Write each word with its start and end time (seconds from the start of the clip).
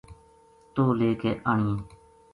تو 0.73 0.83
لے 0.99 1.11
کے 1.21 1.31
آنیے 1.51 1.75